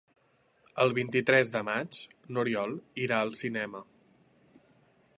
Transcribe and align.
El 0.85 0.93
vint-i-tres 0.99 1.51
de 1.57 1.61
maig 1.69 2.01
n'Oriol 2.37 2.75
irà 3.05 3.21
al 3.27 3.39
cinema. 3.45 3.87